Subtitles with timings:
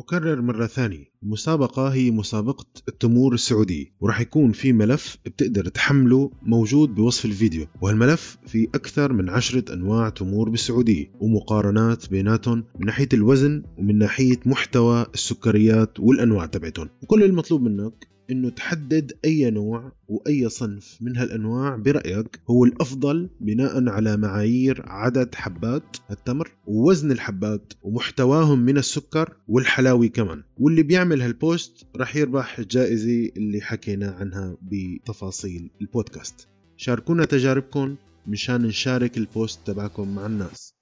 [0.00, 1.09] أكرر مرة ثانية.
[1.24, 8.38] المسابقة هي مسابقة التمور السعودية وراح يكون في ملف بتقدر تحمله موجود بوصف الفيديو وهالملف
[8.46, 15.06] فيه أكثر من عشرة أنواع تمور بالسعودية ومقارنات بيناتهم من ناحية الوزن ومن ناحية محتوى
[15.14, 16.88] السكريات والأنواع تبعتهم.
[17.02, 23.88] وكل المطلوب منك إنه تحدد أي نوع وأي صنف من هالأنواع برأيك هو الأفضل بناء
[23.88, 30.42] على معايير عدد حبات التمر ووزن الحبات ومحتواهم من السكر والحلاوي كمان.
[30.58, 36.48] واللي بيعمل هالبوست رح يربح الجائزة اللي حكينا عنها بتفاصيل البودكاست.
[36.76, 40.79] شاركونا تجاربكم مشان نشارك ال post تبعكم مع الناس.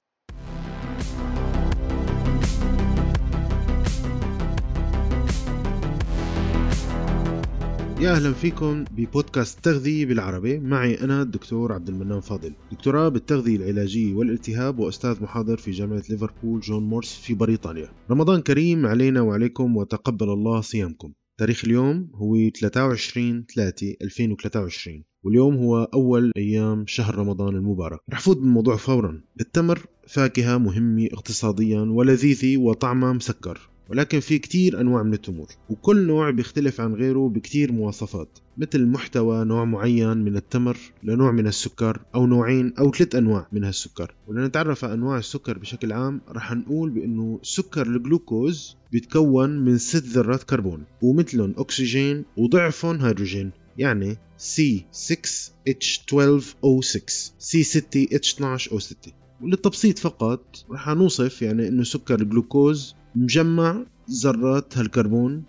[7.99, 10.59] يا أهلا فيكم ببودكاست تغذية بالعربي.
[10.59, 12.53] معي أنا الدكتور عبد المنان فاضل.
[12.71, 17.89] دكتوراه بالتغذية العلاجية والالتهاب وأستاذ محاضر في جامعة ليفربول جون مورس في بريطانيا.
[18.11, 21.13] رمضان كريم علينا وعليكم وتقبل الله صيامكم.
[21.39, 27.99] تاريخ اليوم هو 23 3 2023 واليوم هو أول أيام شهر رمضان المبارك.
[28.09, 29.21] رح فوت بالموضوع فورا.
[29.41, 33.69] التمر فاكهة مهمة اقتصاديا ولذيذة وطعمها مسكر.
[33.89, 39.45] ولكن في كتير أنواع من التمور وكل نوع بيختلف عن غيره بكتير مواصفات مثل محتوى
[39.45, 44.15] نوع معين من التمر لنوع من السكر أو نوعين أو ثلاث أنواع من هالسكر.
[44.27, 50.43] ولنتعرف على أنواع السكر بشكل عام رح نقول بأنه سكر الجلوكوز بيتكون من ست ذرات
[50.43, 59.09] كربون ومثلهم أكسجين وضعفهم هيدروجين يعني C6H12O6 C6H12O6
[59.41, 65.43] وللتبسيط فقط رح نوصف يعني إنه سكر الجلوكوز مجمع ذرات هالكربون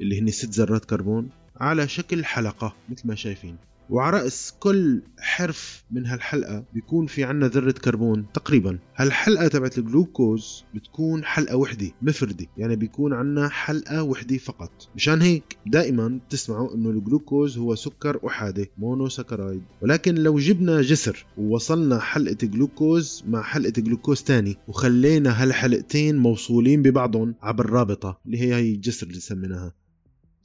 [0.00, 3.56] اللي هن ست ذرات كربون على شكل حلقة مثل ما شايفين.
[3.90, 8.78] وعلى رأس كل حرف من هالحلقة بيكون في عنا ذرة كربون تقريبا.
[8.96, 12.46] هالحلقة تبعت الجلوكوز بتكون حلقة وحدة مفردة.
[12.56, 14.70] يعني بيكون عنا حلقة وحدة فقط.
[14.96, 19.62] مشان هيك دائما تسمعوا إنه الجلوكوز هو سكر احادي monosaccharide.
[19.82, 27.34] ولكن لو جبنا جسر ووصلنا حلقة جلوكوز مع حلقة جلوكوز تاني وخلينا هالحلقتين موصولين ببعضهم
[27.42, 29.72] عبر رابطة اللي هي هي الجسر اللي سميناها.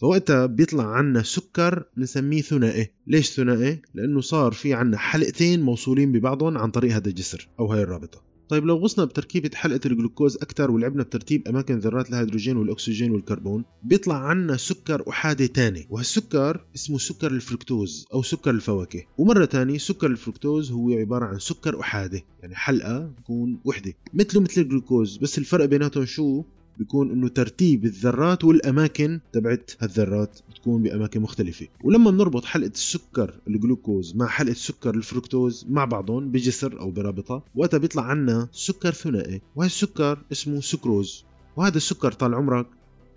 [0.01, 2.91] فوقتها بيطلع عنا سكر بنسميه ثنائي.
[3.07, 7.83] ليش ثنائي؟ لأنه صار في عنا حلقتين موصولين ببعضهم عن طريق هذا الجسر أو هاي
[7.83, 8.29] الرابطة.
[8.49, 14.15] طيب لو غصنا بتركيبة حلقة الجلوكوز أكثر ولعبنا بترتيب أماكن ذرات الهيدروجين والأكسجين والكربون بيطلع
[14.15, 19.03] عنا سكر أحادي تاني وهالسكر اسمه سكر الفركتوز أو سكر الفواكه.
[19.17, 23.93] ومرة تانية سكر الفركتوز هو عبارة عن سكر أحادي يعني حلقة بتكون وحدة.
[24.13, 26.43] مثله مثل الجلوكوز بس الفرق بيناتهم شو؟
[26.79, 31.67] بيكون إنه ترتيب الذرات والأماكن تبعت هالذرات بتكون بأماكن مختلفة.
[31.83, 37.77] ولما بنربط حلقة السكر الجلوكوز مع حلقة سكر الفركتوز مع بعضهم بجسر أو برابطة وقتها
[37.77, 39.41] بيطلع عنا سكر ثنائي.
[39.55, 41.25] وهالسكر اسمه سكروز.
[41.57, 42.67] وهذا السكر طال عمرك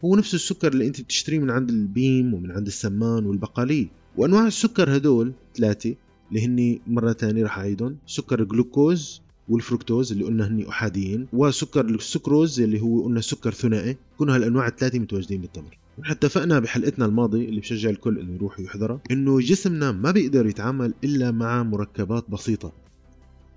[0.04, 3.86] هو نفس السكر اللي أنت بتشتريه من عند البيم ومن عند السمان والبقالية.
[4.16, 5.94] وأنواع السكر هدول ثلاثة
[6.28, 7.96] اللي هني مرة تانية رح أعيدهم.
[8.06, 14.30] سكر الجلوكوز والفركتوز اللي قلنا هني أحاديين وسكر السكروز اللي هو قلنا سكر ثنائي كل
[14.30, 15.78] هالانواع الثلاثة متواجدين بالتمر.
[15.98, 20.94] نحن اتفقنا بحلقتنا الماضي اللي بشجع الكل إنه يروح يحضرها إنه جسمنا ما بيقدر يتعامل
[21.04, 22.72] إلا مع مركبات بسيطة.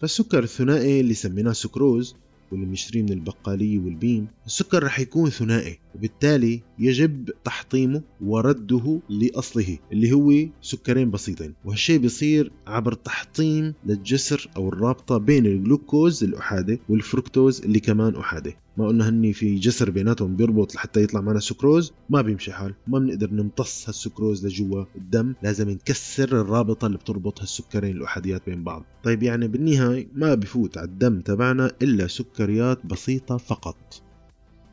[0.01, 2.15] فالسكر الثنائي اللي سميناه سكروز
[2.51, 10.11] واللي بنشتريه من البقالية والبيم السكر رح يكون ثنائي وبالتالي يجب تحطيمه ورده لأصله اللي
[10.13, 17.79] هو سكرين بسيطين وهالشي بيصير عبر تحطيم للجسر أو الرابطة بين الجلوكوز الأحادي والفركتوز اللي
[17.79, 18.55] كمان أحادي.
[18.77, 22.73] ما قلنا هني في جسر بيناتهم بيربط لحتى يطلع معنا سكروز ما بيمشي حال.
[22.87, 28.83] ما بنقدر نمتص هالسكروز لجوا الدم لازم نكسر الرابطة اللي بتربط هالسكرين الأحاديات بين بعض.
[29.03, 34.01] طيب يعني بالنهاية ما بفوت على الدم تبعنا إلا سكريات بسيطة فقط.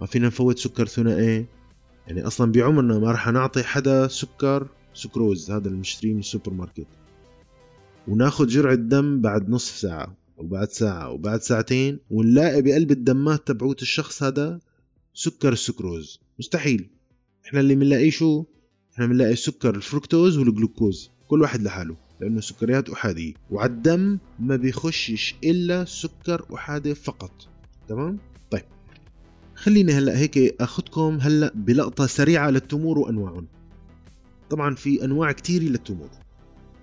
[0.00, 1.46] ما فينا نفوت سكر ثنائي.
[2.06, 6.86] يعني أصلا بعمرنا ما رح نعطي حدا سكر سكروز هذا المشتري من السوبر ماركت.
[8.08, 10.21] وناخذ جرعة دم بعد نصف ساعة.
[10.36, 14.60] وبعد ساعة وبعد ساعتين ونلاقي بقلب الدمات تبعوت الشخص هذا
[15.14, 16.20] سكر السكروز.
[16.38, 16.90] مستحيل.
[17.46, 18.44] إحنا اللي بنلاقيه شو؟
[18.94, 21.10] إحنا بنلاقي سكر الفركتوز والجلوكوز.
[21.28, 23.34] كل واحد لحاله لأنه سكريات أحادية.
[23.50, 27.48] وعلى الدم ما بيخشش إلا سكر أحادي فقط.
[27.88, 28.18] تمام؟
[28.50, 28.64] طيب.
[29.54, 33.46] خليني هلأ هيك أخذكم هلأ بلقطة سريعة للتمور وأنواعهم.
[34.50, 36.10] طبعا في أنواع كثيره للتمور.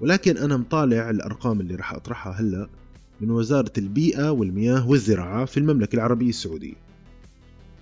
[0.01, 2.69] ولكن أنا مطالع الأرقام اللي راح أطرحها هلأ.
[3.21, 6.73] من وزارة البيئة والمياه والزراعة في المملكة العربية السعودية.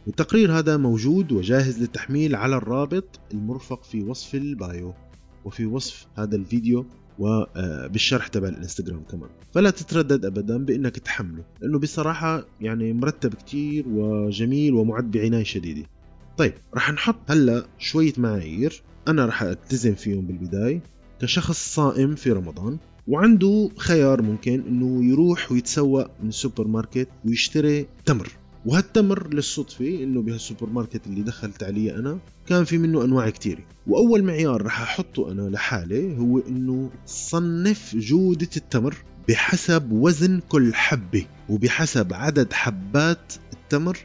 [0.07, 4.93] التقرير هذا موجود وجاهز للتحميل على الرابط المرفق في وصف ال bio
[5.45, 6.85] وفي وصف هذا الفيديو
[7.19, 9.29] وبالشرح تبع الانستغرام كمان.
[9.53, 15.83] فلا تتردد ابدا بإنك تحمله لأنه بصراحة يعني مرتب كتير وجميل ومعد بعناية شديدة.
[16.37, 18.83] طيب رح نحط هلأ شوية معايير.
[19.07, 20.81] أنا رح ألتزم فيهم بالبداية.
[21.21, 22.77] كشخص صائم في رمضان
[23.07, 28.31] وعنده خيار ممكن إنه يروح ويتسوق من السوبر ماركت ويشتري تمر.
[28.65, 33.59] وهالتمر للصدفة إنه بهالسوبر ماركت اللي دخلت عليه أنا كان في منه أنواع كتيرة.
[33.87, 38.95] وأول معيار رح أحطه أنا لحالي هو إنه صنف جودة التمر
[39.29, 43.97] بحسب وزن كل حبة وبحسب عدد حبات التمر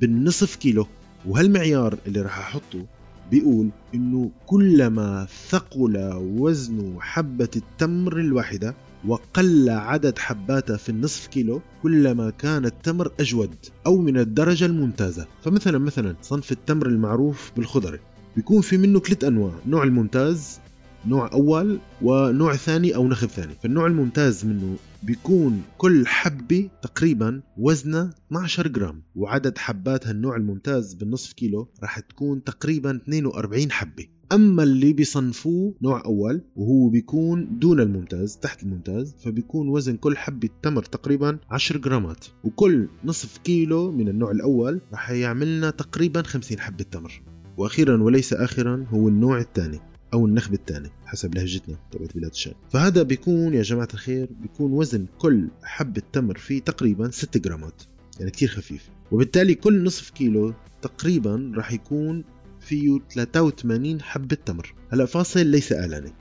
[0.00, 0.86] بالنصف كيلو.
[1.26, 2.86] وهالمعيار اللي رح أحطه
[3.30, 8.74] بيقول إنه كلما ثقل وزن حبة التمر الواحدة
[9.06, 13.54] وقل عدد حباتها في النصف كيلو كلما كان التمر أجود
[13.86, 15.26] أو من الدرجة الممتازة.
[15.42, 17.98] فمثلا مثلا صنف التمر المعروف بالخضري
[18.36, 19.52] بيكون في منه ثلاث أنواع.
[19.66, 20.60] نوع الممتاز
[21.06, 23.54] نوع أول ونوع ثاني أو نخب ثاني.
[23.62, 29.02] فالنوع الممتاز منه بيكون كل حبة تقريبا وزنها 12 جرام.
[29.16, 34.06] وعدد حبات هالنوع الممتاز بالنصف كيلو راح تكون تقريبا 42 حبة.
[34.32, 40.48] أما اللي بيصنفوه نوع أول وهو بيكون دون الممتاز تحت الممتاز فبيكون وزن كل حبة
[40.62, 42.24] تمر تقريبا 10 جرامات.
[42.44, 47.22] وكل نصف كيلو من النوع الأول راح يعملنا تقريبا 50 حبة تمر.
[47.56, 49.89] وأخيرا وليس اخرا هو النوع الثاني.
[50.14, 52.54] أو النخب الثاني حسب لهجتنا تبعت بلاد الشام.
[52.70, 57.82] فهذا بيكون يا جماعة الخير بيكون وزن كل حبه تمر فيه تقريبا 6 جرامات
[58.18, 58.88] يعني كثير خفيف.
[59.12, 62.24] وبالتالي كل نصف كيلو تقريبا راح يكون
[62.60, 66.12] فيه 83 حبة تمر هلأ فاصل ليس اعلاني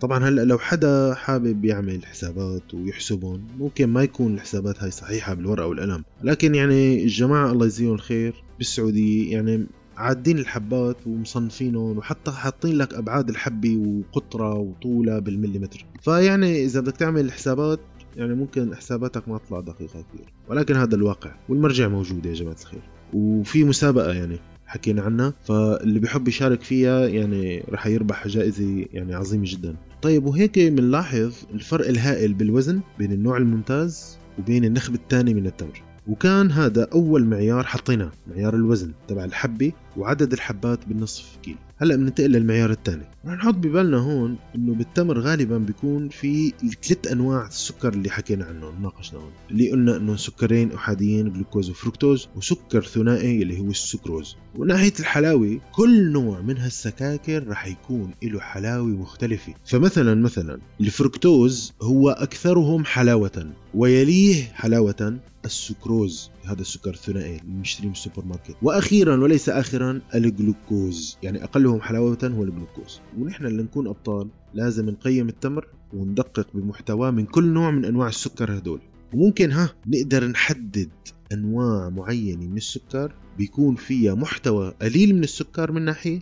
[0.00, 5.66] طبعا هلأ لو حدا حابب يعمل حسابات ويحسبهم ممكن ما يكون الحسابات هاي صحيحة بالورقة
[5.66, 6.04] والقلم.
[6.22, 9.66] لكن يعني الجماعة الله يجزيهم الخير بالسعودية يعني
[9.98, 15.84] عادين الحبات ومصنفينهم وحتى حاطين لك أبعاد الحبه وقطرة وطولها بالمليمتر.
[16.02, 17.80] فيعني إذا بدك تعمل حسابات
[18.16, 22.82] يعني ممكن حساباتك ما تطلع دقيقة كثير ولكن هذا الواقع والمرجع موجود يا جماعة الخير.
[23.12, 29.44] وفي مسابقة يعني حكينا عنها فاللي بيحب يشارك فيها يعني رح يربح جائزة يعني عظيمة
[29.46, 29.76] جدا.
[30.02, 35.87] طيب وهيك بنلاحظ الفرق الهائل بالوزن بين النوع الممتاز وبين النخب الثاني من التمر.
[36.08, 41.58] وكان هذا أول معيار حطيناه معيار الوزن تبع الحبة وعدد الحبات بالنصف كيلو.
[41.80, 43.02] هلأ بننتقل للمعيار الثاني.
[43.26, 46.52] رح نحط ببالنا هون إنه بالتمر غالبا بيكون في
[46.82, 52.82] ثلاث أنواع السكر اللي حكينا عنهم ناقشناهم اللي قلنا إنه سكرين أحاديين جلوكوز وفركتوز وسكر
[52.82, 54.36] ثنائي اللي هو السكروز.
[54.56, 59.54] وناحية الحلاوة كل نوع من هالسكاكر رح يكون له حلاوة مختلفة.
[59.64, 65.18] فمثلا مثلا الفركتوز هو أكثرهم حلاوة ويليه حلاوة
[65.48, 71.18] السكروز هذا السكر الثنائي اللي بنشتريه من السوبر ماركت وأخيرا وليس اخرا الجلوكوز.
[71.22, 73.00] يعني أقلهم حلاوه هو الجلوكوز.
[73.18, 74.28] ونحن اللي نكون أبطال.
[74.54, 78.80] لازم نقيم التمر وندقق بمحتواه من كل نوع من أنواع السكر هدول
[79.14, 80.90] وممكن ها نقدر نحدد
[81.32, 83.14] أنواع معينة من السكر.
[83.38, 86.20] بيكون فيها محتوى قليل من السكر من ناحية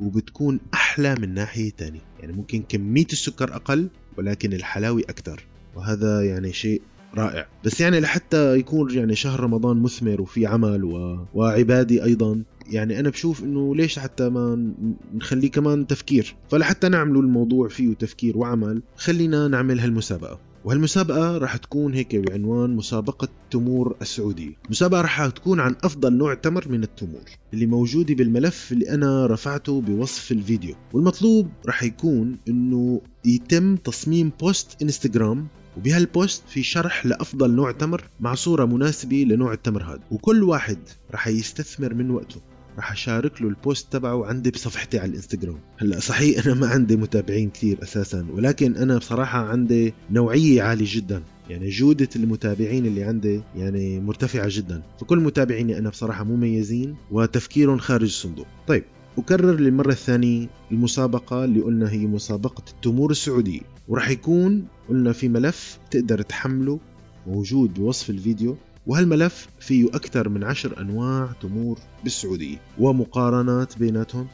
[0.00, 2.00] وبتكون أحلى من ناحية تانية.
[2.20, 3.88] يعني ممكن كمية السكر أقل
[4.18, 5.44] ولكن الحلاوة أكثر
[5.74, 6.82] وهذا يعني شيء
[7.14, 7.46] رائع.
[7.64, 11.18] بس يعني لحتى يكون يعني شهر رمضان مثمر وفي عمل و...
[11.34, 14.72] وعبادي أيضا يعني أنا بشوف إنه ليش حتى ما
[15.14, 16.36] نخليه كمان تفكير.
[16.50, 20.38] فلحتى نعملوا الموضوع فيه تفكير وعمل خلينا نعمل هالمسابقة.
[20.64, 24.52] وهالمسابقة راح تكون هيك بعنوان مسابقة تمور السعودية.
[24.70, 27.24] مسابقة راح تكون عن أفضل نوع تمر من التمور
[27.54, 30.74] اللي موجودة بالملف اللي أنا رفعته بوصف الفيديو.
[30.92, 35.46] والمطلوب راح يكون أنه يتم تصميم بوست إنستغرام
[35.76, 40.00] وبهالبوست في شرح لأفضل نوع تمر مع صورة مناسبة لنوع التمر هذا.
[40.10, 40.78] وكل واحد
[41.12, 42.40] رح يستثمر من وقته.
[42.78, 45.58] رح أشارك له البوست تبعه عندي بصفحتي على الإنستغرام.
[45.78, 51.22] هلأ صحيح أنا ما عندي متابعين كثير أساسا ولكن أنا بصراحة عندي نوعية عالية جدا.
[51.50, 54.82] يعني جودة المتابعين اللي عندي يعني مرتفعة جدا.
[55.00, 58.46] فكل متابعيني أنا بصراحة مميزين وتفكيرهم خارج الصندوق.
[58.66, 58.84] طيب
[59.18, 65.78] أكرر للمرة الثانية المسابقة اللي قلنا هي مسابقة التمور السعودية ورح يكون قلنا في ملف
[65.90, 66.80] تقدر تحمله
[67.26, 74.26] موجود بوصف الفيديو وهالملف فيه أكثر من عشر أنواع تمور بالسعودية ومقارنات بيناتهم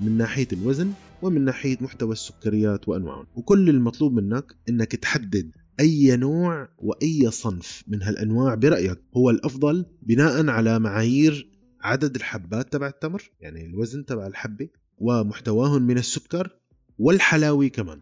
[0.00, 0.92] من ناحية الوزن
[1.22, 3.26] ومن ناحية محتوى السكريات وأنواعهم.
[3.36, 8.98] وكل المطلوب منك أنك تحدد أي نوع وأي صنف من هالأنواع برأيك.
[9.16, 11.48] هو الأفضل بناء على معايير
[11.80, 14.68] عدد الحبات تبع التمر يعني الوزن تبع الحبة
[14.98, 16.56] ومحتواهم من السكر
[16.98, 18.00] والحلاوة كمان.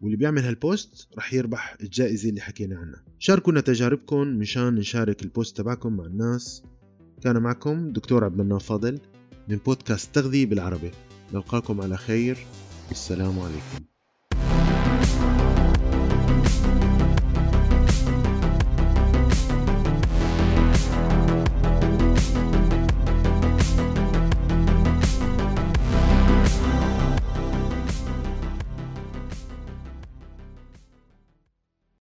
[0.00, 3.04] واللي بيعمل هالبوست رح يربح الجائزة اللي حكينا عنها.
[3.18, 6.62] شاركونا تجاربكم مشان نشارك البوست تبعكم مع الناس.
[7.22, 9.00] كان معكم دكتور عبد المنان فاضل
[9.48, 10.90] من بودكاست تغذية بالعربي.
[11.34, 12.46] نلقاكم على خير.
[12.88, 13.84] والسلام عليكم.